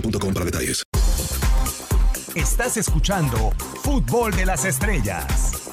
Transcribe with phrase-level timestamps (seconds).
[0.00, 0.82] boostmobile.com para detalles.
[2.34, 3.50] Estás escuchando
[3.82, 5.72] Fútbol de las Estrellas.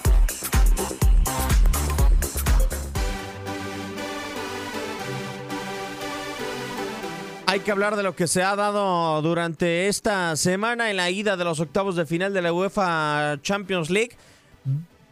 [7.45, 11.37] Hay que hablar de lo que se ha dado durante esta semana en la ida
[11.37, 14.17] de los octavos de final de la UEFA Champions League.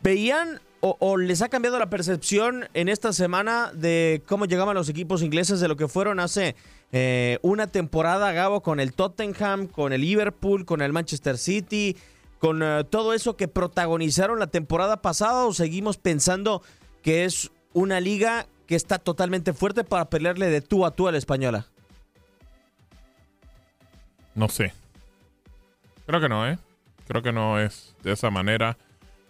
[0.02, 4.90] ¿Veían o, o les ha cambiado la percepción en esta semana de cómo llegaban los
[4.90, 6.56] equipos ingleses de lo que fueron hace
[6.91, 11.96] eh, una temporada, Gabo, con el Tottenham, con el Liverpool, con el Manchester City,
[12.40, 16.62] con eh, todo eso que protagonizaron la temporada pasada o seguimos pensando
[17.02, 21.12] que es una liga que está totalmente fuerte para pelearle de tú a tú a
[21.12, 21.68] la española?
[24.34, 24.73] No sé.
[26.06, 26.58] Creo que no, ¿eh?
[27.08, 28.78] Creo que no es de esa manera.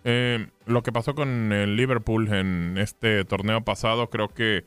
[0.03, 4.63] Eh, lo que pasó con el Liverpool en este torneo pasado, creo que,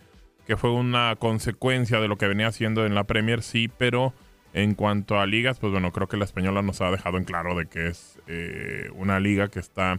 [0.46, 4.12] que fue una consecuencia de lo que venía haciendo en la Premier, sí, pero
[4.52, 7.54] en cuanto a ligas, pues bueno, creo que la española nos ha dejado en claro
[7.56, 9.98] de que es eh, una liga que está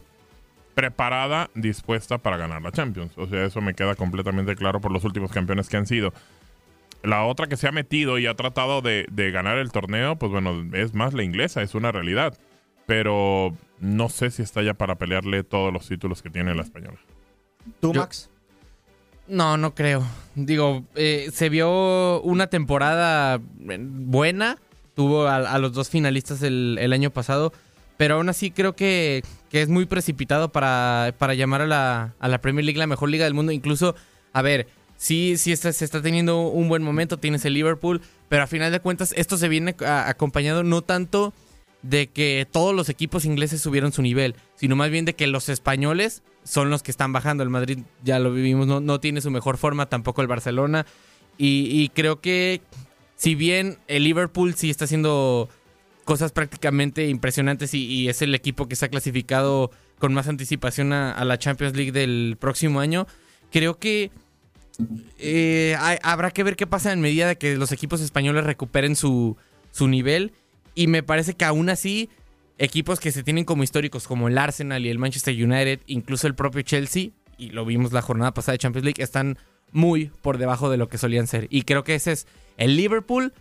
[0.76, 3.18] preparada, dispuesta para ganar la Champions.
[3.18, 6.14] O sea, eso me queda completamente claro por los últimos campeones que han sido.
[7.04, 10.32] La otra que se ha metido y ha tratado de, de ganar el torneo, pues
[10.32, 12.38] bueno, es más la inglesa, es una realidad.
[12.88, 16.98] Pero no sé si está ya para pelearle todos los títulos que tiene la española.
[17.80, 18.30] ¿Tú, Yo- Max?
[19.28, 20.06] No, no creo.
[20.36, 24.58] Digo, eh, se vio una temporada eh, buena.
[24.96, 27.52] Tuvo a, los dos finalistas el, año pasado.
[27.98, 32.28] Pero aún así creo que, que es muy precipitado para, para llamar a la, a
[32.28, 33.52] la Premier League la mejor liga del mundo.
[33.52, 33.96] Incluso,
[34.34, 37.18] a ver, sí, sí está- se está teniendo un buen momento.
[37.18, 38.02] Tienes el Liverpool.
[38.30, 41.34] Pero a final de cuentas, esto se viene acompañado no tanto
[41.90, 45.50] de que todos los equipos ingleses subieron su nivel, sino más bien de que los
[45.50, 47.44] españoles son los que están bajando.
[47.44, 50.86] El Madrid, ya lo vivimos, no, no tiene su mejor forma, tampoco el Barcelona.
[51.38, 52.62] Y, creo que
[53.18, 55.50] si bien el Liverpool sí está haciendo
[56.06, 59.70] cosas prácticamente impresionantes y, es el equipo que está clasificado
[60.00, 63.06] con más anticipación a, a la Champions League del próximo año,
[63.52, 64.12] creo que
[65.20, 69.38] eh, habrá que ver qué pasa en medida de que los equipos españoles recuperen su,
[69.72, 70.34] su nivel.
[70.76, 72.10] Y me parece que aún así,
[72.58, 76.36] equipos que se tienen como históricos, como el Arsenal y el Manchester United, incluso el
[76.36, 79.38] propio Chelsea, y lo vimos la jornada pasada de Champions League, están
[79.72, 81.48] muy por debajo de lo que solían ser.
[81.50, 82.28] Y creo que ese es
[82.58, 83.34] el Liverpool,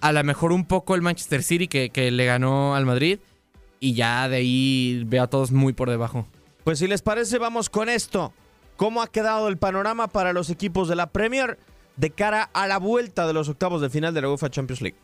[0.00, 3.18] a lo mejor un poco el Manchester City que, que le ganó al Madrid,
[3.80, 6.26] y ya de ahí veo a todos muy por debajo.
[6.64, 8.32] Pues si les parece, vamos con esto.
[8.76, 11.58] ¿Cómo ha quedado el panorama para los equipos de la Premier
[11.96, 14.98] de cara a la vuelta de los octavos de final de la UEFA Champions League?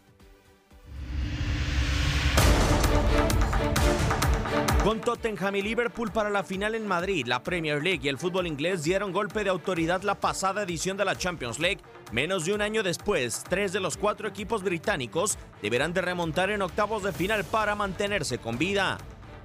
[4.84, 8.49] Con Tottenham y Liverpool para la final en Madrid, la Premier League y el fútbol
[8.49, 11.79] inglés dieron golpe de autoridad la pasada edición de la Champions League.
[12.11, 16.62] Menos de un año después, tres de los cuatro equipos británicos deberán de remontar en
[16.62, 18.99] octavos de final para mantenerse con vida.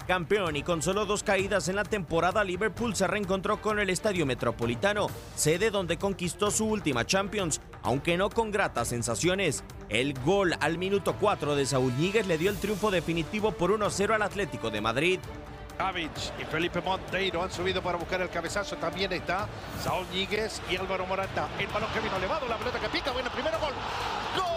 [0.08, 4.26] Campeón y con solo dos caídas en la temporada, Liverpool se reencontró con el Estadio
[4.26, 9.66] Metropolitano, sede donde conquistó su última Champions, aunque no con gratas sensaciones.
[9.90, 14.16] El gol al minuto 4 de Saúl Ñíguez le dio el triunfo definitivo por 1-0
[14.16, 15.20] al Atlético de Madrid.
[15.78, 16.12] Savic
[16.42, 18.78] y Felipe Monteiro han subido para buscar el cabezazo.
[18.78, 19.48] También está
[19.84, 21.50] Saúl Ñíguez y Álvaro Morata.
[21.60, 23.12] El balón que vino elevado, la pelota que pica.
[23.12, 23.74] Bueno, primero gol.
[24.38, 24.57] ¡Gol!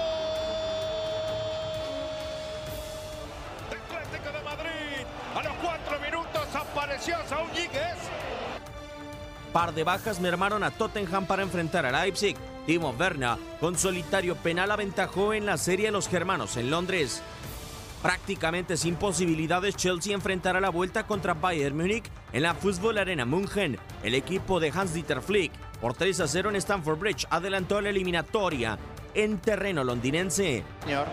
[9.52, 12.36] Par de bajas mermaron a Tottenham para enfrentar a Leipzig.
[12.66, 17.20] Timo Werner, con solitario penal, aventajó en la serie de los germanos en Londres.
[18.00, 23.78] Prácticamente sin posibilidades, Chelsea enfrentará la vuelta contra Bayern Múnich en la Fútbol Arena München.
[24.02, 28.78] El equipo de Hans-Dieter Flick, por 3 a 0 en Stamford Bridge, adelantó la eliminatoria
[29.14, 30.62] en terreno londinense.
[30.84, 31.08] Señor,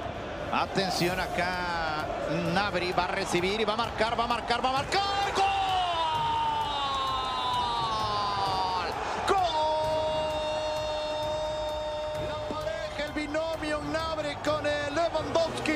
[0.54, 2.06] atención acá.
[2.54, 5.27] Nabri va a recibir y va a marcar, va a marcar, va a marcar.
[14.48, 15.74] Con Lewandowski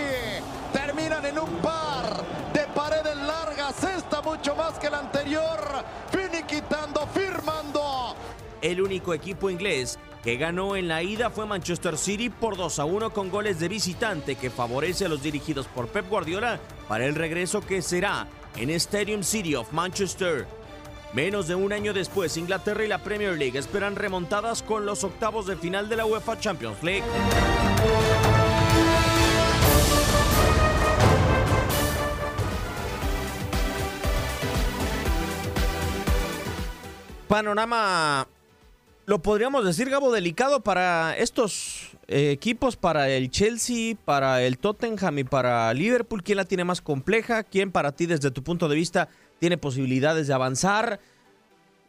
[0.71, 2.23] terminan en un par
[2.53, 3.83] de paredes largas.
[3.83, 5.59] Esta mucho más que la anterior.
[6.09, 8.15] Finiquitando, firmando.
[8.61, 12.85] El único equipo inglés que ganó en la ida fue Manchester City por 2 a
[12.85, 17.15] 1 con goles de visitante que favorece a los dirigidos por Pep Guardiola para el
[17.15, 20.47] regreso que será en Stadium City of Manchester.
[21.13, 25.45] Menos de un año después, Inglaterra y la Premier League esperan remontadas con los octavos
[25.45, 27.03] de final de la UEFA Champions League.
[37.31, 38.27] Panorama,
[39.05, 45.19] lo podríamos decir, Gabo, delicado para estos eh, equipos, para el Chelsea, para el Tottenham
[45.19, 46.23] y para Liverpool.
[46.23, 47.43] ¿Quién la tiene más compleja?
[47.43, 49.07] ¿Quién para ti, desde tu punto de vista,
[49.39, 50.99] tiene posibilidades de avanzar?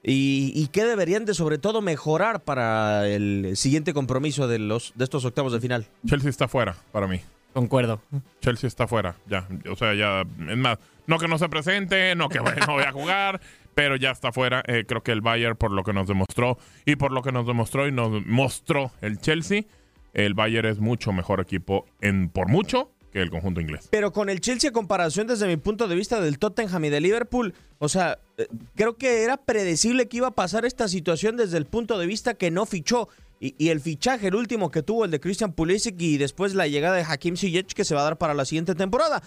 [0.05, 5.03] ¿Y, y qué deberían de, sobre todo, mejorar para el siguiente compromiso de, los, de
[5.03, 5.89] estos octavos de final?
[6.07, 7.21] Chelsea está fuera, para mí.
[7.53, 8.01] Concuerdo.
[8.41, 9.49] Chelsea está fuera, ya.
[9.69, 10.23] O sea, ya.
[10.49, 10.79] Es más,
[11.09, 13.41] no que no se presente, no que no vaya a jugar,
[13.75, 14.63] pero ya está fuera.
[14.67, 17.47] Eh, creo que el Bayern, por lo que nos demostró y por lo que nos
[17.47, 19.65] demostró y nos mostró el Chelsea,
[20.13, 23.89] el Bayern es mucho mejor equipo en por mucho que el conjunto inglés.
[23.91, 27.01] Pero con el Chelsea a comparación desde mi punto de vista del Tottenham y de
[27.01, 31.59] Liverpool, o sea, eh, creo que era predecible que iba a pasar esta situación desde
[31.59, 33.09] el punto de vista que no fichó.
[33.39, 36.69] Y, y el fichaje, el último que tuvo, el de Christian Pulisic y después la
[36.69, 39.23] llegada de Hakim Ziyech que se va a dar para la siguiente temporada.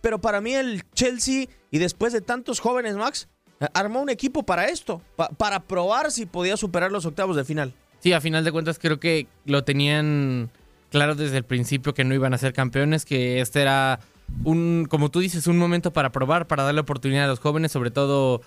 [0.00, 3.28] Pero para mí el Chelsea, y después de tantos jóvenes, Max,
[3.72, 7.72] armó un equipo para esto, pa- para probar si podía superar los octavos de final.
[8.00, 10.50] Sí, a final de cuentas creo que lo tenían
[10.90, 14.00] claro desde el principio que no iban a ser campeones, que este era
[14.44, 17.90] un, como tú dices, un momento para probar, para darle oportunidad a los jóvenes, sobre
[17.90, 18.42] todo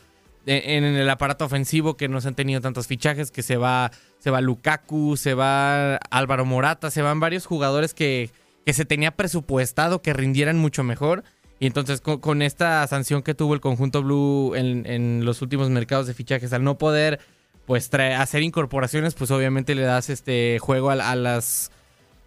[0.45, 4.31] en, el aparato ofensivo que no se han tenido tantos fichajes, que se va, se
[4.31, 8.29] va Lukaku, se va Álvaro Morata, se van varios jugadores que,
[8.65, 11.23] que se tenía presupuestado que rindieran mucho mejor.
[11.59, 16.05] Y entonces con, esta sanción que tuvo el conjunto Blue en, en los últimos mercados
[16.07, 17.19] de fichajes, al no poder
[17.65, 21.71] pues trae- hacer incorporaciones, pues obviamente le das este juego a, las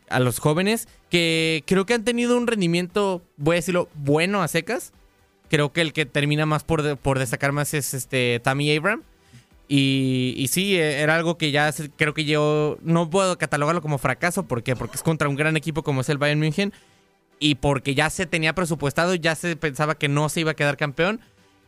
[0.09, 4.49] a los jóvenes que creo que han tenido un rendimiento, voy a decirlo, bueno a
[4.49, 4.93] secas.
[5.49, 9.03] Creo que el que termina más por, por destacar más es este Tammy Abram.
[9.67, 14.45] Y, sí, eh, era algo que ya creo que yo no puedo catalogarlo como fracaso.
[14.45, 14.63] ¿Por?
[14.63, 16.73] Porque es contra un gran equipo como es el Bayern München.
[17.41, 20.77] Y porque ya se tenía presupuestado, ya se pensaba que no se iba a quedar
[20.77, 21.21] campeón.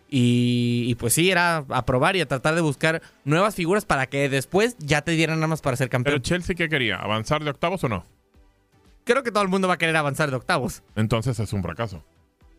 [0.08, 4.06] Y, y pues sí, era a probar y a tratar de buscar nuevas figuras para
[4.06, 6.22] que después ya te dieran más para ser Pero campeón.
[6.22, 6.96] Chelsea, ¿qué quería?
[6.96, 8.04] ¿Avanzar de octavos o no?
[9.04, 10.82] Creo que todo el mundo va a querer avanzar de octavos.
[10.94, 12.04] Entonces es un fracaso.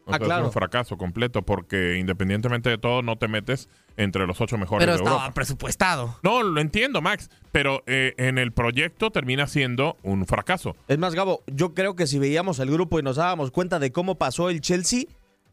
[0.06, 0.42] O Ah, sea, claro.
[0.42, 4.82] Es un fracaso completo porque independientemente de todo no te metes entre los ocho mejores
[4.86, 5.34] Pero de estaba Europa.
[5.34, 6.20] presupuestado.
[6.24, 10.76] No, lo entiendo, Max, pero eh, en el proyecto termina siendo un fracaso.
[10.88, 13.92] Es más, Gabo, yo creo que si veíamos el grupo y nos dábamos cuenta de
[13.92, 15.04] cómo pasó el Chelsea,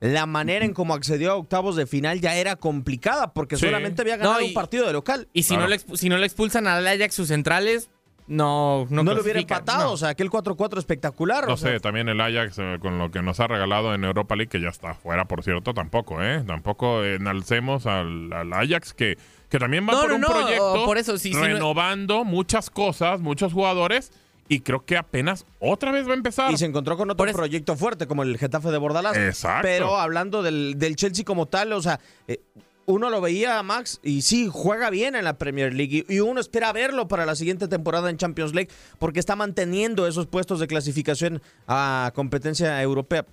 [0.01, 3.67] la manera en cómo accedió a octavos de final ya era complicada porque Sí.
[3.67, 5.29] solamente había ganado No, y- un partido de local.
[5.33, 7.91] Y si, no le, si no le expulsan al Ajax sus centrales,
[8.31, 9.93] no No, No, lo hubiera empatado, no.
[9.93, 11.47] o sea, aquel 4-4 espectacular.
[11.47, 14.05] No o sea, sé, también el Ajax eh, con lo que nos ha regalado en
[14.05, 16.43] Europa League, que ya está fuera, por cierto, tampoco, ¿eh?
[16.47, 19.19] Tampoco enalcemos al, al Ajax, que,
[19.49, 22.25] que también va No, por no, un no, proyecto por eso, sí, sí, no- renovando
[22.25, 24.13] muchas cosas, muchos jugadores,
[24.49, 26.51] Y creo que apenas otra vez va a empezar.
[26.53, 29.17] Y se encontró con otro proyecto fuerte, como el Getafe de Bordalás.
[29.17, 29.63] Exacto.
[29.63, 32.41] Pero hablando del, del Chelsea como tal, o sea, eh,
[32.91, 36.05] uno lo veía, Max, y sí, juega bien en la Premier League.
[36.09, 40.07] Y, y uno espera verlo para la siguiente temporada en Champions League, porque está manteniendo
[40.07, 43.25] esos puestos de clasificación a competencia europea.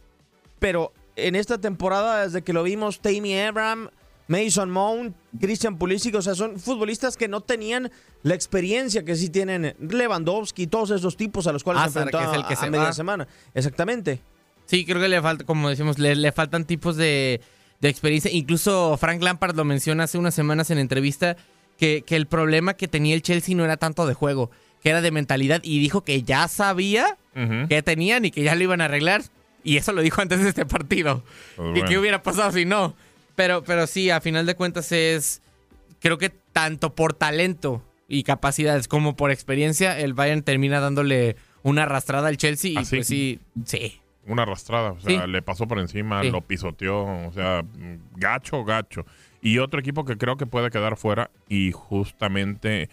[0.60, 3.90] Pero en esta temporada, desde que lo vimos, Tammy Abraham,
[4.28, 7.92] Mason Mount, Christian Pulisic, o sea, son futbolistas que no tenían
[8.24, 12.26] la experiencia que sí tienen Lewandowski, todos esos tipos a los cuales se enfrentó que
[12.26, 13.28] es el que a, se a media semana.
[13.54, 14.22] Exactamente.
[14.66, 17.40] Sí, creo que le falta, como decimos, le, le faltan tipos de,
[17.80, 18.32] de experiencia.
[18.32, 21.38] Incluso Frank Lampard lo menciona hace unas semanas en entrevista
[21.78, 24.50] que, que el problema que tenía el Chelsea no era tanto de juego,
[24.82, 27.68] que era de mentalidad y dijo que ya sabía Ujú.
[27.68, 29.22] que tenían y que ya lo iban a arreglar.
[29.64, 31.24] Y eso lo dijo antes de este partido.
[31.58, 31.86] ¿Y bueno.
[31.88, 32.96] qué hubiera pasado si no?
[33.36, 35.42] Pero, pero sí, a final de cuentas es,
[36.00, 41.84] creo que tanto por talento y capacidades como por experiencia, el Bayern termina dándole una
[41.84, 44.00] arrastrada al Chelsea y ¿Ah, pues sí, sí.
[44.28, 45.28] Una arrastrada, o sea, Sí.
[45.32, 46.32] le pasó por encima, Sí.
[46.32, 49.06] lo pisoteó, o sea, mm, gacho, gacho.
[49.42, 52.90] Y otro equipo que creo que puede quedar fuera y justamente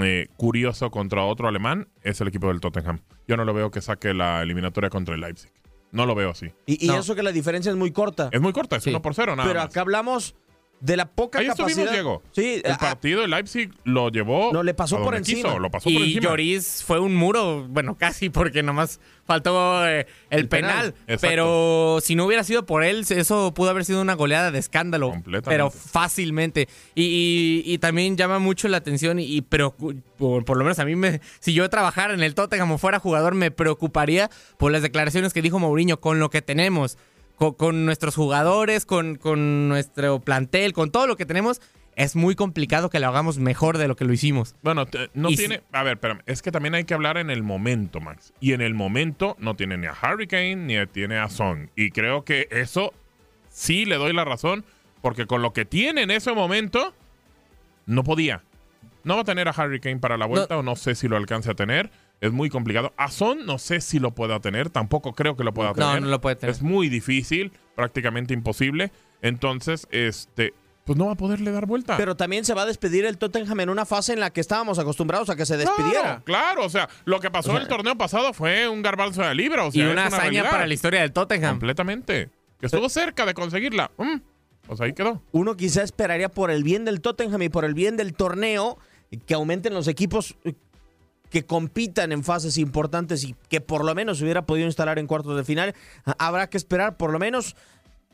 [0.00, 3.00] eh, curioso contra otro alemán es el equipo del Tottenham.
[3.28, 5.50] Yo no lo veo que saque la eliminatoria contra el Leipzig.
[5.90, 6.50] No lo veo así.
[6.64, 8.30] Y, y eso que la diferencia es muy corta.
[8.32, 8.88] Es muy corta, es Sí.
[8.90, 9.68] 1 por 0 nada Pero más.
[9.68, 10.34] acá hablamos
[10.82, 11.92] de la poca Ahí capacidad.
[11.92, 12.22] Diego.
[12.32, 14.52] Sí, El a- partido de Leipzig lo llevó.
[14.52, 15.36] No, le pasó por encima.
[15.50, 16.22] quiso, lo pasó por Y encima.
[16.30, 20.94] Lloris fue un muro, bueno, casi porque nomás faltó eh, el, El penal.
[21.20, 25.10] Pero si no hubiera sido por él, eso pudo haber sido una goleada de escándalo.
[25.10, 25.50] Completamente.
[25.50, 26.68] Pero fácilmente.
[26.96, 29.74] Y, y- y también llama mucho la atención y, por,
[30.44, 33.34] por lo menos a mí, me, si yo trabajara en el Tottenham o fuera jugador,
[33.36, 36.98] me preocuparía por las declaraciones que dijo Mourinho con lo que tenemos.
[37.42, 41.60] Con, con nuestros jugadores, con, con nuestro plantel, con todo lo que tenemos,
[41.96, 44.54] es muy complicado que lo hagamos mejor de lo que lo hicimos.
[44.62, 45.62] Bueno, no Y tiene.
[45.72, 46.20] A ver, espérame.
[46.26, 48.32] Es que también hay que hablar en el momento, Max.
[48.40, 51.70] Y en el momento no tiene ni a Hurricane ni tiene a Son.
[51.76, 52.94] Y creo que eso
[53.48, 54.64] sí le doy la razón.
[55.00, 56.94] Porque con lo que tiene en ese momento,
[57.86, 58.42] no podía.
[59.02, 61.50] No va a tener a Hurricane para la vuelta, o no sé si lo alcance
[61.50, 61.90] a tener.
[62.22, 62.94] Es muy complicado.
[62.96, 64.70] A Son no sé si lo pueda tener.
[64.70, 66.02] Tampoco creo que lo pueda No, tener.
[66.02, 66.54] no lo puede tener.
[66.54, 68.92] Es muy difícil, prácticamente imposible.
[69.22, 70.54] Entonces, este.
[70.84, 71.96] Pues no va a poderle dar vuelta.
[71.96, 74.78] Pero también se va a despedir el Tottenham en una fase en la que estábamos
[74.78, 76.00] acostumbrados a que se despidiera.
[76.00, 79.22] Claro, claro, o sea, lo que pasó O sea, el torneo pasado fue un garbanzo
[79.22, 80.50] de libra, o sea, y es una hazaña realidad.
[80.50, 81.52] para la historia del Tottenham.
[81.54, 82.30] Completamente.
[82.58, 83.90] Que estuvo cerca de conseguirla.
[83.98, 84.16] Mm,
[84.66, 85.20] Pues ahí quedó.
[85.32, 88.78] Uno quizá esperaría por el bien del Tottenham y por el bien del torneo
[89.26, 90.36] que aumenten los equipos
[91.32, 95.06] que compitan en fases importantes y que por lo menos se hubiera podido instalar en
[95.06, 95.74] cuartos de final.
[96.04, 97.56] Ha- Habrá que esperar por lo menos.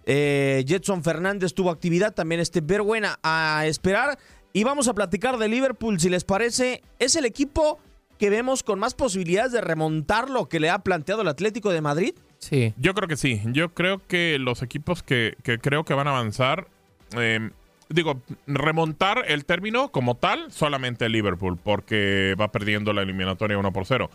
[0.06, 4.18] Eh, Jetson Fernández tuvo actividad, también este Berbuena a esperar.
[4.52, 6.80] Y vamos a platicar de Liverpool, si les parece.
[6.98, 7.78] Es el equipo
[8.18, 11.80] que vemos con más posibilidades de remontar lo que le ha planteado el Atlético de
[11.82, 12.14] Madrid.
[12.38, 12.72] Sí.
[12.78, 13.42] Yo creo que sí.
[13.46, 16.68] Yo creo que los equipos que, que creo que van a avanzar,
[17.16, 17.50] eh,
[17.88, 23.72] digo, remontar el término como tal, solamente el Liverpool, porque va perdiendo la eliminatoria 1
[23.72, 24.10] por 0.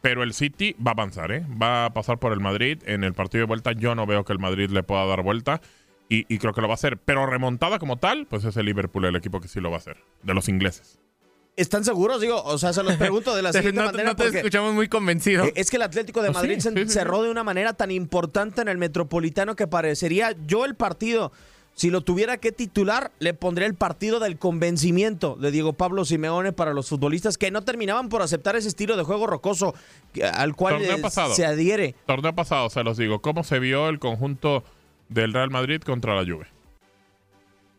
[0.00, 1.44] Pero el City va a avanzar, ¿eh?
[1.60, 2.78] Va a pasar por el Madrid.
[2.86, 5.60] En el partido de vuelta yo no veo que el Madrid le pueda dar vuelta.
[6.08, 6.98] Y, y creo que lo va a hacer.
[6.98, 9.80] Pero remontada como tal, pues es el Liverpool el equipo que sí lo va a
[9.80, 9.96] hacer.
[10.22, 10.98] De los ingleses.
[11.56, 12.20] ¿Están seguros?
[12.20, 14.10] Digo, o sea, se los pregunto de la Te- siguiente no, te- manera.
[14.10, 15.44] no te escuchamos muy convencido.
[15.44, 16.88] Eh, Es que el Atlético de sí, Madrid se sí.
[16.88, 21.32] cerró de una manera tan importante en el Metropolitano que parecería yo el partido.
[21.78, 26.52] Si lo tuviera que titular, le pondría el partido del convencimiento de Diego Pablo Simeone
[26.52, 29.76] para los futbolistas que no terminaban por aceptar ese estilo de juego rocoso
[30.32, 31.32] al cual pasado.
[31.34, 31.94] se adhiere.
[32.04, 33.20] Torneo pasado, se los digo.
[33.20, 34.64] ¿Cómo se vio el conjunto
[35.08, 36.48] del Real Madrid contra la Juve?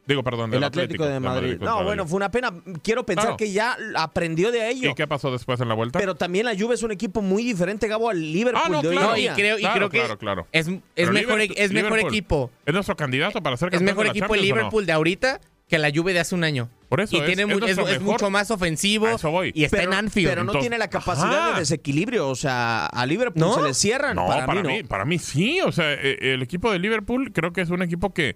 [0.10, 1.58] Digo, perdón, del El Atlético, de Madrid.
[1.62, 2.52] No, bueno, fue una pena.
[2.84, 3.38] Quiero pensar Claro.
[3.38, 4.90] que ya aprendió de ello.
[4.90, 6.00] ¿Y qué pasó después en la vuelta?
[6.00, 8.88] Pero también la Juve es un equipo muy diferente, Gabo, al Liverpool Ah, no, de
[8.90, 9.12] hoy claro.
[9.12, 10.48] No, y creo, y Claro, creo que claro, claro.
[10.52, 12.52] es, es mejor, Liverpool- es mejor equipo.
[12.66, 14.46] ¿Es nuestro candidato para ser Es campeón mejor de la equipo el no?
[14.46, 16.68] Liverpool de ahorita que la Juve de hace un año.
[16.90, 19.52] Por eso y es- tiene es es, es mejor- mucho más ofensivo A eso voy.
[19.54, 20.28] y está pero, en Anfield.
[20.30, 21.54] pero no Entonces- tiene la capacidad Ajá.
[21.54, 22.28] de desequilibrio.
[22.28, 23.54] O sea, a Liverpool ¿No?
[23.54, 24.16] se le cierran.
[24.16, 25.60] No, para, para, mí, mí, para mí sí.
[25.62, 28.36] O sea, eh, el equipo de Liverpool creo que es un equipo que,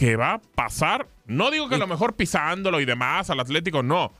[0.00, 1.08] que va a pasar.
[1.26, 4.14] No digo que a lo mejor pisándolo y demás al Atlético, no.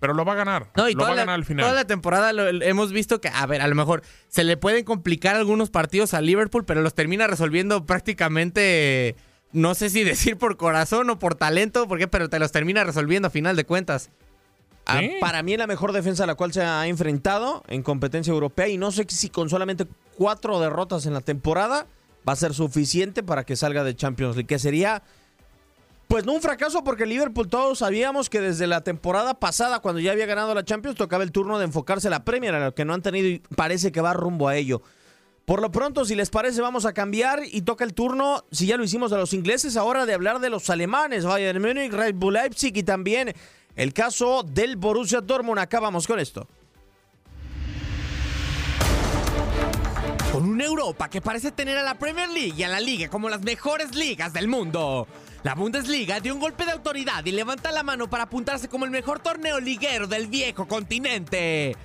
[0.00, 0.70] Pero lo va a ganar.
[0.74, 1.66] No, y lo va a la, ganar al final.
[1.66, 4.82] toda la temporada lo- hemos visto que, a ver, a lo mejor se le pueden
[4.86, 9.14] complicar algunos partidos a Liverpool, pero los termina resolviendo prácticamente,
[9.52, 13.28] no sé si decir por corazón o por talento, porque, pero te los termina resolviendo
[13.28, 14.08] a final de cuentas.
[14.86, 15.02] Ah.
[15.20, 18.68] Para mí es la mejor defensa a la cual se ha enfrentado en competencia europea
[18.68, 21.86] y no sé si con solamente cuatro derrotas en la temporada
[22.26, 25.02] va a ser suficiente para que salga de Champions League, que sería
[26.08, 30.12] Pues no un fracaso porque Liverpool todos sabíamos que desde la temporada pasada, cuando ya
[30.12, 32.84] había ganado la Champions, tocaba el turno de enfocarse en la Premier, a lo que
[32.84, 34.82] no han tenido y parece que va rumbo a ello.
[35.46, 38.76] Por lo pronto, si les parece, vamos a cambiar y toca el turno, si ya
[38.76, 42.34] lo hicimos de los ingleses, ahora de hablar de los alemanes, Bayern Múnich, Red Bull
[42.34, 43.32] Leipzig y también
[43.74, 45.58] el caso del Borussia Dortmund.
[45.58, 46.48] Acabamos con esto.
[50.32, 53.28] Con una Europa que parece tener a la Premier League y a la Liga como
[53.28, 55.06] las mejores ligas del mundo.
[55.46, 58.90] La Bundesliga dio un golpe de autoridad y levanta la mano para apuntarse como el
[58.90, 61.76] mejor torneo liguero del viejo continente.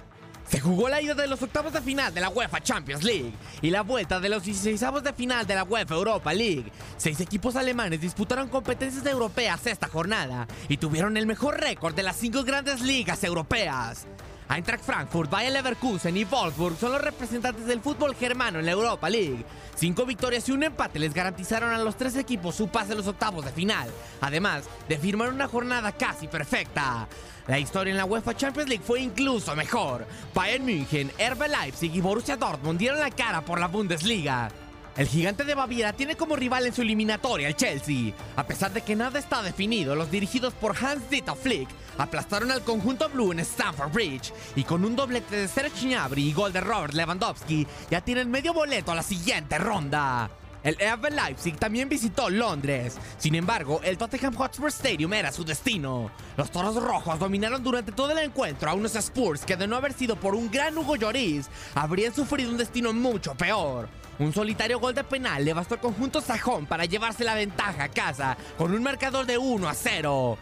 [0.50, 3.70] Se jugó la ida de los octavos de final de la UEFA Champions League y
[3.70, 6.72] la vuelta de los 16 de final de la UEFA Europa League.
[6.98, 12.16] Seis equipos alemanes disputaron competencias europeas esta jornada y tuvieron el mejor récord de las
[12.16, 14.08] cinco grandes ligas europeas.
[14.52, 19.10] Eintracht Frankfurt, Bayer Leverkusen y Wolfsburg son los representantes del fútbol germano en la Europa
[19.10, 19.46] League.
[19.76, 23.08] Cinco victorias y un empate les garantizaron a los tres equipos su pase a los
[23.08, 23.90] octavos de final,
[24.20, 27.08] además de firmar una jornada casi perfecta.
[27.48, 30.06] La historia en la UEFA Champions League fue incluso mejor.
[30.36, 34.52] Bayern München, RB Leipzig y Borussia Dortmund dieron la cara por la Bundesliga.
[34.98, 38.14] El gigante de Baviera tiene como rival en su eliminatoria el Chelsea.
[38.36, 43.08] A pesar de que nada está definido, los dirigidos por Hans-Dieter Flick aplastaron al conjunto
[43.08, 46.94] blue en Stamford Bridge y con un doblete de Serge Gnabry y gol de Robert
[46.94, 50.30] Lewandowski ya tienen medio boleto a la siguiente ronda.
[50.62, 52.98] El RB Leipzig también visitó Londres.
[53.18, 56.12] Sin embargo, el Tottenham Hotspur Stadium era su destino.
[56.38, 59.94] Los Toros Rojos dominaron durante todo el encuentro a unos Spurs que de no haber
[59.94, 64.01] sido por un gran Hugo Lloris, habrían sufrido un destino mucho peor.
[64.22, 67.90] Un solitario gol de penal le bastó al conjunto sajón para llevarse la ventaja a
[67.90, 70.38] casa con un marcador de 1 a 0.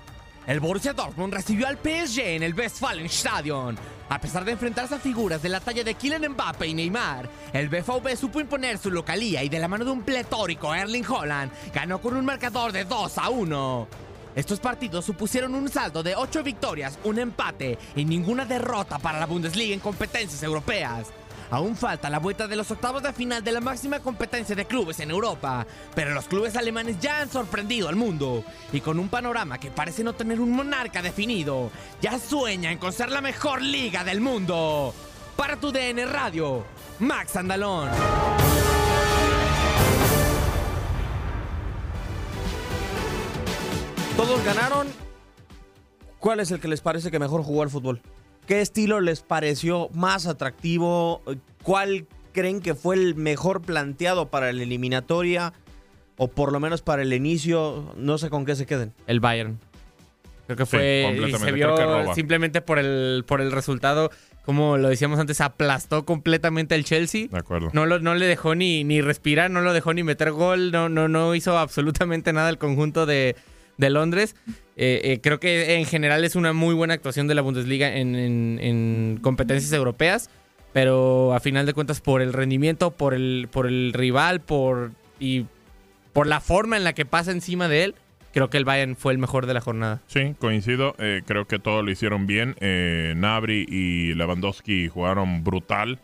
[0.48, 3.78] El Borussia Dortmund recibió al PSG en el Westfalenstadion.
[4.10, 7.70] A pesar de enfrentarse a figuras de la talla de Kylian Mbappe y Neymar, el
[7.70, 12.02] BVB supo imponer su localía y de la mano de un pletórico Erling Holland ganó
[12.02, 13.88] con un marcador de 2 a 1.
[14.36, 19.26] Estos partidos supusieron un saldo de 8 victorias, un empate y ninguna derrota para la
[19.26, 21.14] Bundesliga en competencias europeas.
[21.52, 25.00] Aún falta la vuelta de los octavos de final de la máxima competencia de clubes
[25.00, 25.66] en Europa,
[25.96, 30.04] pero los clubes alemanes ya han sorprendido al mundo y con un panorama que parece
[30.04, 34.94] no tener un monarca definido, ya sueñan con ser la mejor liga del mundo.
[35.36, 36.66] Para tu DN Radio,
[37.00, 37.90] Max Andalón.
[44.16, 44.88] Todos ganaron.
[46.20, 48.02] ¿Cuál es el que les parece que mejor jugó al fútbol?
[48.50, 51.22] ¿Qué estilo les pareció más atractivo?
[51.62, 55.54] ¿Cuál creen que fue el mejor planteado para la eliminatoria?
[56.18, 58.92] O por lo menos para el inicio, no sé con qué se queden.
[59.06, 59.60] El Bayern.
[60.48, 61.30] Creo que fue.
[61.30, 64.10] y se vio simplemente por el, por el resultado.
[64.46, 67.28] Como lo decíamos antes, aplastó completamente el Chelsea.
[67.28, 67.70] De acuerdo.
[67.74, 70.90] No, lo, no le dejó ni, ni respirar, no lo dejó ni meter gol, no,
[70.90, 73.36] no, no hizo absolutamente nada el conjunto de,
[73.78, 74.36] de Londres.
[74.82, 78.16] Eh, eh, creo que en general es una muy buena actuación de la Bundesliga en,
[78.16, 80.30] en, competencias europeas,
[80.72, 85.48] pero a final de cuentas por el rendimiento, por el, por el rival, por y
[86.14, 87.96] por la forma en la que pasa encima de él,
[88.32, 90.02] creo que el Bayern fue el mejor de la jornada.
[90.08, 90.96] Sí, coincido.
[90.98, 92.56] Eh, creo que todo lo hicieron bien.
[93.20, 96.00] Nabri y Lewandowski jugaron brutal.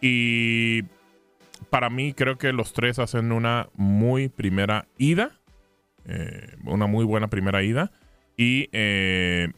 [0.00, 0.82] Y
[1.68, 5.41] para mí creo que los tres hacen una muy primera ida
[6.06, 7.92] eh, una muy buena primera ida.
[8.36, 9.48] Y eh,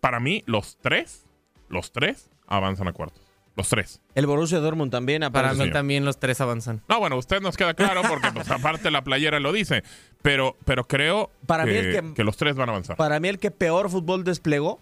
[0.00, 1.26] para mí, los tres,
[1.68, 3.22] los tres avanzan a cuartos.
[3.56, 4.00] Los tres.
[4.14, 6.82] El Borussia Dortmund también Para mí también los tres avanzan.
[6.88, 9.82] No, bueno, usted nos queda claro porque pues, aparte la playera lo dice.
[10.22, 12.96] Pero, pero creo para que, mí el que, los tres van a avanzar.
[12.96, 14.80] Para mí el que peor fútbol desplegó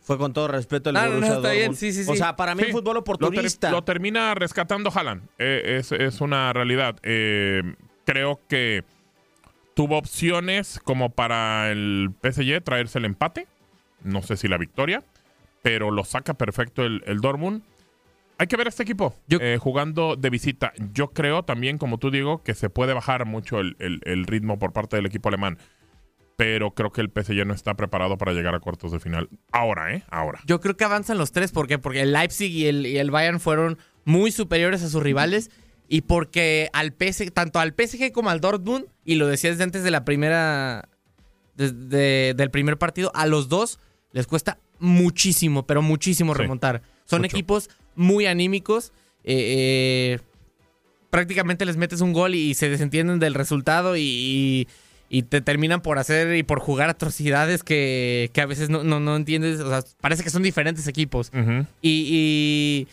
[0.00, 1.76] fue con todo respeto el Borussia Dortmund.
[1.76, 2.10] Sí, sí, sí.
[2.10, 3.70] O sea, para mí el fútbol oportunista.
[3.70, 5.22] Lo, termina rescatando Haaland.
[5.38, 6.96] Eh, es, es, una realidad.
[7.00, 8.84] creo que
[9.74, 13.46] Tuvo opciones como para el PSG traerse el empate.
[14.02, 15.02] No sé si la victoria.
[15.62, 17.62] Pero lo saca perfecto el, el Dortmund.
[18.38, 20.72] Hay que ver a este equipo eh, jugando de visita.
[20.92, 24.96] Yo creo también, como tú digo, que se puede bajar mucho el, ritmo por parte
[24.96, 25.58] del equipo alemán.
[26.36, 29.28] Pero creo que el PSG no está preparado para llegar a cuartos de final.
[29.52, 30.02] Ahora, ¿eh?
[30.10, 30.40] Ahora.
[30.46, 31.52] Yo creo que avanzan los tres.
[31.52, 31.78] ¿Por qué?
[31.78, 35.50] Porque el Leipzig y el, y el Bayern fueron muy superiores a sus rivales
[35.88, 39.82] y porque al PSG, tanto al PSG como al Dortmund, y lo decía desde antes
[39.82, 40.88] de la primera,
[41.56, 43.78] del primer partido, a los dos
[44.12, 46.82] les cuesta muchísimo, pero muchísimo remontar.
[47.04, 48.92] Son equipos muy anímicos.
[49.24, 50.18] Eh, eh,
[51.10, 54.68] prácticamente les metes un gol y, se desentienden del resultado y,
[55.28, 59.60] te terminan por hacer y por jugar atrocidades que, a veces no, no, entiendes.
[59.60, 61.30] O sea, parece que son diferentes equipos.
[61.82, 62.88] y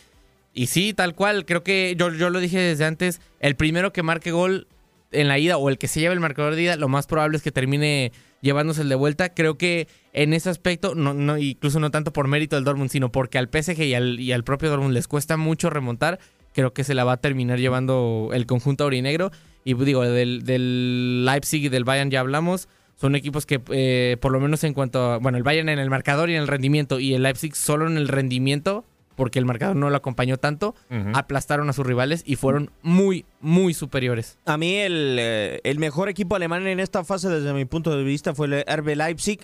[0.54, 4.02] y sí, tal cual, creo que yo, yo lo dije desde antes, el primero que
[4.02, 4.66] marque gol
[5.10, 7.36] en la ida o el que se lleve el marcador de ida, lo más probable
[7.36, 9.32] es que termine llevándose el de vuelta.
[9.32, 13.10] Creo que en ese aspecto, no, no, incluso no tanto por mérito del Dortmund, sino
[13.10, 16.18] porque al PSG y al, y al propio Dortmund les cuesta mucho remontar,
[16.52, 19.30] creo que se la va a terminar llevando el conjunto aurinegro.
[19.64, 22.68] Y digo, del, del Leipzig y del Bayern ya hablamos.
[23.00, 25.18] Son equipos que, eh, por lo menos en cuanto a.
[25.18, 27.96] Bueno, el Bayern en el marcador y en el rendimiento, y el Leipzig solo en
[27.96, 28.84] el rendimiento,
[29.22, 30.74] porque el marcador no lo acompañó tanto,
[31.14, 34.36] aplastaron a sus rivales y fueron muy, muy superiores.
[34.46, 38.02] A mí, el, eh, el mejor equipo alemán en esta fase, desde mi punto de
[38.02, 39.38] vista, fue el RB Leipzig.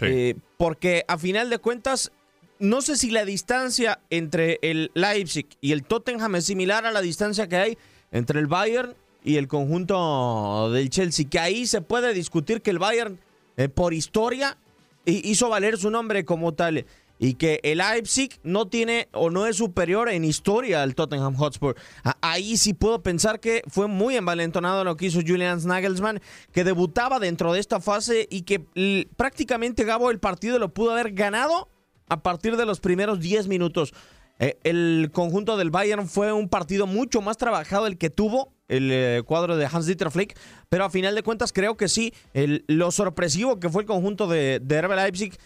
[0.00, 2.10] Eh, porque a final de cuentas,
[2.58, 7.00] no sé si la distancia entre el Leipzig y el Tottenham es similar a la
[7.00, 7.78] distancia que hay
[8.10, 12.80] entre el Bayern y el conjunto del Chelsea, que ahí se puede discutir que el
[12.80, 13.20] Bayern,
[13.56, 14.56] eh, por historia,
[15.04, 16.84] hizo valer su nombre como tal.
[17.22, 21.76] Y que el Leipzig no tiene o no es superior en historia al Tottenham Hotspur.
[22.22, 27.18] Ahí sí puedo pensar que fue muy envalentonado lo que hizo Julian Nagelsmann, que debutaba
[27.18, 31.68] dentro de esta fase y que prácticamente Gabo el partido lo pudo haber ganado
[32.08, 33.92] a partir de los primeros 10 minutos.
[34.38, 38.88] Eh, el conjunto del Bayern fue un partido mucho más trabajado el que tuvo el
[38.90, 40.38] eh, cuadro de Hans-Dieter Flick,
[40.70, 44.58] pero a final de cuentas creo que sí, lo sorpresivo que fue el conjunto de,
[44.62, 45.36] de Leipzig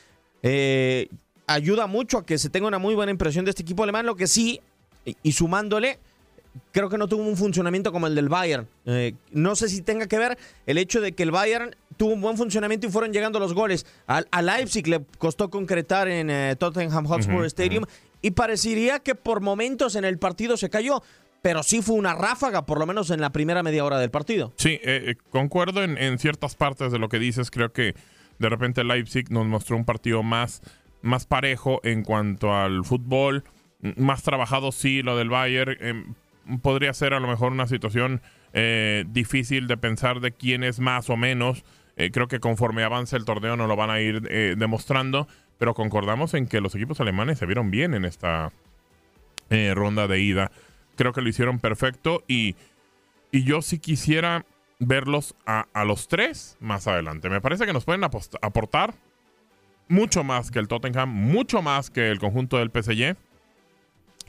[0.47, 1.09] eh,
[1.47, 4.17] ayuda mucho a que se tenga una muy buena impresión de este equipo alemán, lo
[4.17, 4.61] que sí,
[5.23, 5.99] y, sumándole,
[6.73, 8.67] creo que no tuvo un funcionamiento como el del Bayern.
[9.33, 12.37] no sé si tenga que ver el hecho de que el Bayern tuvo un buen
[12.37, 13.87] funcionamiento y fueron llegando los goles.
[14.07, 17.85] A, Leipzig le costó concretar en Tottenham Hotspur Stadium
[18.25, 21.03] y parecería que por momentos en el partido se cayó,
[21.43, 24.55] pero sí fue una ráfaga, por lo menos en la primera media hora del partido.
[24.57, 27.51] Sí, eh, eh, concuerdo en, ciertas partes de lo que dices.
[27.51, 27.95] Creo que
[28.39, 30.63] de repente Leipzig nos mostró un partido más,
[31.05, 33.45] más parejo en cuanto al fútbol,
[33.97, 35.77] más trabajado, sí, lo del Bayern.
[35.81, 36.15] Em,
[36.61, 38.21] podría ser a lo mejor una situación
[38.53, 41.65] eh, difícil de pensar de quién es más o menos.
[42.13, 44.23] creo que conforme avance el torneo nos lo van a ir
[44.59, 48.53] demostrando pero concordamos en que los equipos alemanes se vieron bien en esta
[49.51, 50.51] eh, ronda de ida.
[50.97, 52.57] Creo que lo hicieron perfecto y,
[53.31, 54.45] y yo sí quisiera
[54.79, 57.31] verlos a, los tres más adelante.
[57.31, 58.95] Me parece que nos pueden aportar
[59.89, 63.17] mucho más que el Tottenham, mucho más que el conjunto del PSG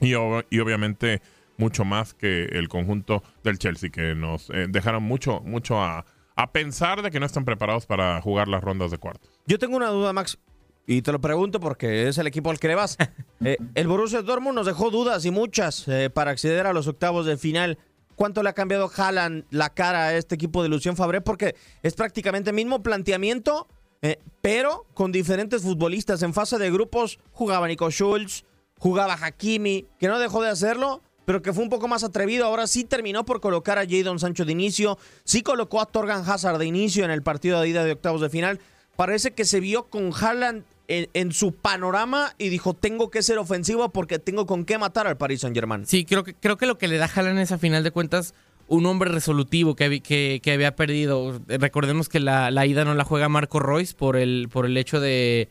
[0.00, 1.22] y, y obviamente
[1.56, 6.04] mucho más que el conjunto del Chelsea, que nos eh, dejaron mucho, mucho a,
[6.36, 9.30] a pensar de que no están preparados para jugar las rondas de cuartos.
[9.46, 10.38] Yo tengo una duda, Max.
[10.86, 12.96] Y te lo pregunto porque es el equipo al que le vas.
[13.44, 17.26] Eh, el Borussia Dortmund nos dejó dudas y muchas eh, para acceder a los octavos
[17.26, 17.78] de final.
[18.14, 21.20] ¿Cuánto le ha cambiado Haaland la cara a este equipo de Lucien Fabré?
[21.20, 23.68] Porque es prácticamente el mismo planteamiento,
[24.02, 26.22] eh, pero con diferentes futbolistas.
[26.22, 28.44] En fase de grupos jugaba Nico Schulz,
[28.78, 32.46] jugaba Hakimi, que no dejó de hacerlo, pero que fue un poco más atrevido.
[32.46, 36.58] Ahora sí terminó por colocar a Jadon Sancho de inicio, sí colocó a Torgan Hazard
[36.58, 38.60] de inicio en el partido de ida de octavos de final.
[38.96, 43.90] Parece que se vio con Haaland en, su panorama y dijo, tengo que ser ofensivo
[43.90, 45.84] porque tengo con qué matar al Paris Saint Germain.
[45.84, 48.34] Sí, creo que, creo que lo que le da Haaland es a final de cuentas
[48.68, 51.40] un hombre resolutivo que, que, había perdido.
[51.46, 55.48] Recordemos que la, ida no la juega Marco Royce por el, por el hecho de,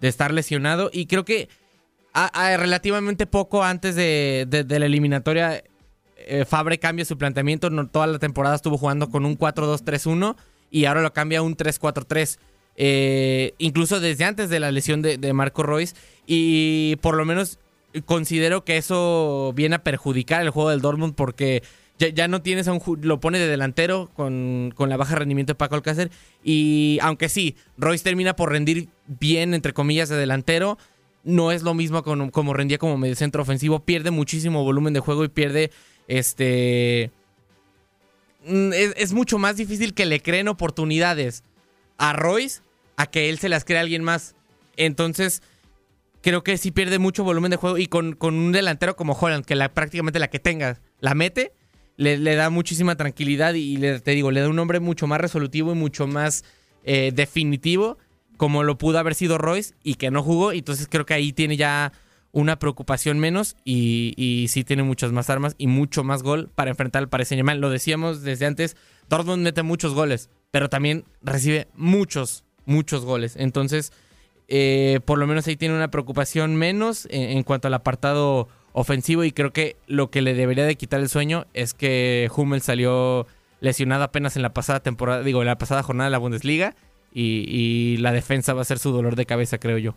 [0.00, 1.48] estar lesionado y creo que
[2.58, 5.64] relativamente poco antes de, la eliminatoria
[6.16, 7.70] eh, Fabre cambia su planteamiento.
[7.70, 10.36] No, toda la temporada estuvo jugando con un 4-2-3-1
[10.70, 12.38] y ahora lo cambia a un 3-4-3.
[12.76, 15.94] Eh, incluso desde antes de la lesión de, Marco Royce.
[16.26, 17.58] Y por lo menos
[18.06, 21.62] considero que eso viene a perjudicar el juego del Dortmund porque
[21.98, 22.82] ya, no tienes a un...
[23.02, 26.10] lo pone de delantero con, con, la baja rendimiento de Paco Alcácer.
[26.42, 30.78] Y aunque sí, Royce termina por rendir bien, entre comillas, de delantero.
[31.22, 33.80] No es lo mismo como, rendía como medio centro ofensivo.
[33.80, 35.70] Pierde muchísimo volumen de juego y pierde
[36.08, 37.10] este...
[38.46, 41.44] Mm, es mucho más difícil que le creen oportunidades
[41.96, 42.60] a Royce
[42.96, 44.34] a que él se las crea a alguien más.
[44.76, 45.42] Entonces,
[46.24, 49.54] creo que sí pierde mucho volumen de juego y con, un delantero como Holland, que
[49.54, 51.52] la, prácticamente la que tenga la mete,
[51.96, 55.72] le, da muchísima tranquilidad y le, te digo, le da un nombre mucho más resolutivo
[55.72, 56.44] y mucho más
[56.84, 57.98] eh, definitivo,
[58.36, 60.52] como lo pudo haber sido Royce y que no jugó.
[60.52, 61.92] Entonces creo que ahí tiene ya
[62.34, 67.00] una preocupación menos y, sí tiene muchas más armas y mucho más gol para enfrentar
[67.00, 67.60] al Paris Saint-Germain.
[67.60, 68.76] Lo decíamos desde antes,
[69.08, 73.36] Dortmund mete muchos goles, pero también recibe muchos, muchos goles.
[73.36, 73.92] Entonces,
[74.48, 79.32] eh, por lo menos ahí tiene una preocupación menos en, cuanto al apartado ofensivo y
[79.32, 83.26] creo que lo que le debería de quitar el sueño es que Hummel salió
[83.60, 86.74] lesionado apenas en la pasada temporada, digo, en la pasada jornada de la Bundesliga
[87.14, 89.94] y, la defensa va a ser su dolor de cabeza, creo yo.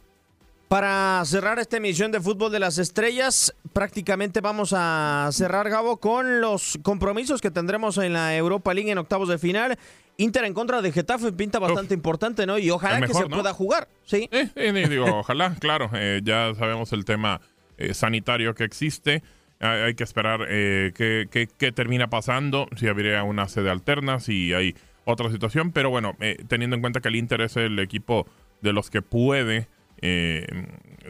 [0.68, 6.42] Para cerrar esta emisión de Fútbol de las Estrellas, prácticamente vamos a cerrar, Gabo, con
[6.42, 9.80] los compromisos que tendremos en la Europa League en octavos de final.
[10.18, 12.60] Inter en contra de Getafe pinta bastante importante, ¿no?
[12.60, 14.30] Y ojalá que se pueda jugar, ¿sí?
[14.32, 15.90] Eh, eh, digo, ojalá, claro.
[15.94, 17.42] Eh, ya sabemos el tema
[17.94, 19.24] sanitario que existe.
[19.60, 25.72] Hay, que esperar qué termina pasando, si habría una sede alterna, si hay otra situación.
[25.72, 26.16] Pero bueno,
[26.48, 28.28] teniendo en cuenta que el Inter es el equipo
[28.62, 29.68] de los que puede
[30.02, 30.46] eh,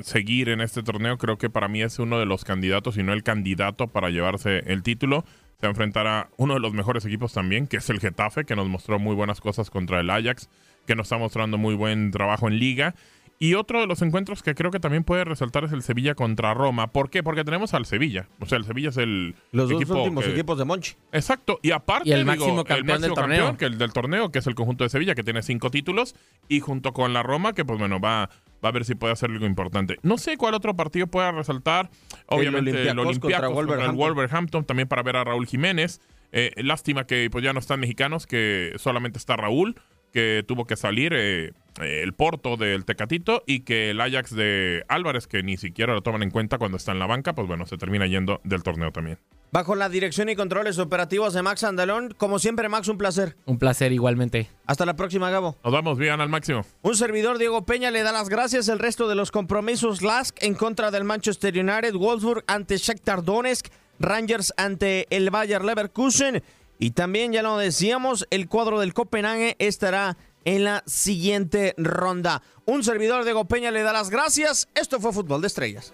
[0.01, 1.17] seguir en este torneo.
[1.17, 4.59] Creo que para mí es uno de los candidatos, y no el candidato para llevarse
[4.71, 5.25] el título.
[5.59, 8.99] Se enfrentará uno de los mejores equipos también, que es el Getafe, que nos mostró
[8.99, 10.49] muy buenas cosas contra el Ajax,
[10.85, 12.95] que nos está mostrando muy buen trabajo en liga.
[13.39, 16.55] Y otro de los encuentros que creo que también puede resaltar es el Sevilla contra
[16.55, 16.87] Roma.
[16.87, 17.21] ¿Por qué?
[17.21, 18.27] Porque tenemos al Sevilla.
[18.39, 20.95] O sea, el Sevilla es el los dos últimos equipos de Monchi.
[21.11, 21.59] Exacto.
[21.61, 23.55] Y aparte, el máximo campeón, del, torneo.
[23.55, 26.15] que el del torneo, que es el conjunto de Sevilla, que tiene cinco títulos.
[26.49, 28.31] Y junto con la Roma, que pues bueno, va,
[28.63, 29.97] va a ver si puede hacer algo importante.
[30.01, 31.91] No sé cuál otro partido pueda resaltar.
[32.25, 34.65] Obviamente el Olympiacos contra, el Wolverhampton.
[34.65, 36.01] También para ver a Raúl Jiménez.
[36.31, 39.75] Eh, lástima que pues ya no están mexicanos, que solamente está Raúl
[40.11, 44.83] que tuvo que salir eh, eh, el Porto del Tecatito y que el Ajax de
[44.87, 47.65] Álvarez, que ni siquiera lo toman en cuenta cuando está en la banca, pues bueno,
[47.65, 49.19] se termina yendo del torneo también.
[49.51, 53.37] Bajo la dirección y controles operativos de Max Andalón, como siempre, Max, un placer.
[53.45, 54.49] Un placer igualmente.
[54.65, 55.55] Hasta la próxima, Gabo.
[55.63, 56.65] Nos vamos bien al máximo.
[56.81, 58.67] Un servidor, Diego Peña, le da las gracias.
[58.67, 63.67] El resto de los compromisos, Lask en contra del Manchester United, Wolfsburg ante Shakhtar Donetsk,
[63.99, 66.43] Rangers ante el Bayer Leverkusen
[66.79, 72.41] y también, ya lo decíamos, el cuadro del Copenhague estará en la siguiente ronda.
[72.65, 74.69] Un servidor de Gopeña le da las gracias.
[74.75, 75.93] Esto fue Fútbol de Estrellas.